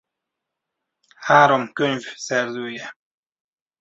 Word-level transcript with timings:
Három 1.15 1.73
könyv 1.73 1.99
szerzője. 2.15 2.93